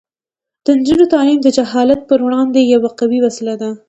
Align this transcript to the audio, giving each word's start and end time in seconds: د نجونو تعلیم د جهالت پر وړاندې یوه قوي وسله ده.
د 0.65 0.67
نجونو 0.79 1.05
تعلیم 1.13 1.39
د 1.43 1.47
جهالت 1.57 1.99
پر 2.09 2.19
وړاندې 2.25 2.59
یوه 2.73 2.89
قوي 2.99 3.19
وسله 3.25 3.53
ده. 3.61 3.69